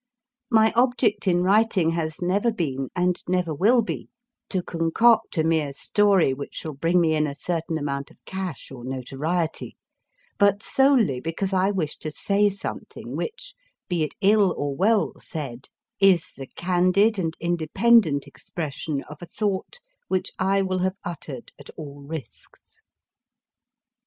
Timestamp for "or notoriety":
8.71-9.75